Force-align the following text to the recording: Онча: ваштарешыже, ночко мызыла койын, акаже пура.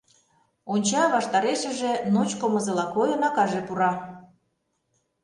Онча: 0.73 1.03
ваштарешыже, 1.13 1.91
ночко 2.13 2.45
мызыла 2.53 2.85
койын, 2.95 3.21
акаже 3.27 3.61
пура. 3.67 3.91